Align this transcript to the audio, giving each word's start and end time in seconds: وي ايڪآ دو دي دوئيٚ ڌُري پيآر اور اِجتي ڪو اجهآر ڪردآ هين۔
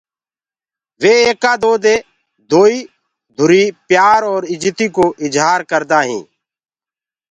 وي 1.01 1.13
ايڪآ 1.27 1.53
دو 1.63 1.73
دي 1.83 1.95
دوئيٚ 2.51 2.89
ڌُري 3.37 3.63
پيآر 3.87 4.19
اور 4.29 4.41
اِجتي 4.53 4.87
ڪو 4.95 5.05
اجهآر 5.25 5.59
ڪردآ 5.71 5.99
هين۔ 6.07 6.23